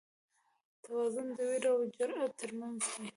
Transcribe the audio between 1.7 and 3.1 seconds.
او جرئت تر منځ دی.